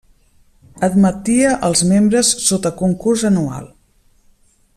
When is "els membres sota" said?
1.69-2.73